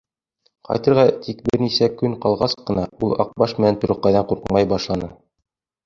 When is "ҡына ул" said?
2.73-3.17